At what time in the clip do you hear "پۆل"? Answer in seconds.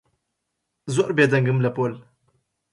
1.75-1.93